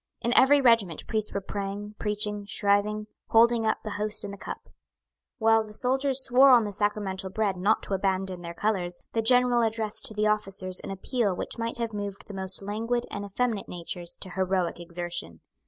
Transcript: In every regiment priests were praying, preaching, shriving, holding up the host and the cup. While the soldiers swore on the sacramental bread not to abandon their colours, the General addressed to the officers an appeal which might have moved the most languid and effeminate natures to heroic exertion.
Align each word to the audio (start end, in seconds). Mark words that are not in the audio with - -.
In 0.21 0.33
every 0.33 0.59
regiment 0.61 1.05
priests 1.05 1.31
were 1.31 1.41
praying, 1.41 1.93
preaching, 1.99 2.47
shriving, 2.47 3.05
holding 3.27 3.67
up 3.67 3.83
the 3.83 3.97
host 4.01 4.23
and 4.23 4.33
the 4.33 4.37
cup. 4.39 4.67
While 5.37 5.63
the 5.63 5.75
soldiers 5.75 6.23
swore 6.23 6.49
on 6.49 6.63
the 6.63 6.73
sacramental 6.73 7.29
bread 7.29 7.55
not 7.55 7.83
to 7.83 7.93
abandon 7.93 8.41
their 8.41 8.55
colours, 8.55 9.03
the 9.13 9.21
General 9.21 9.61
addressed 9.61 10.05
to 10.07 10.15
the 10.15 10.25
officers 10.25 10.79
an 10.79 10.89
appeal 10.89 11.35
which 11.35 11.59
might 11.59 11.77
have 11.77 11.93
moved 11.93 12.25
the 12.27 12.33
most 12.33 12.63
languid 12.63 13.05
and 13.11 13.23
effeminate 13.23 13.69
natures 13.69 14.15
to 14.21 14.31
heroic 14.31 14.79
exertion. 14.79 15.41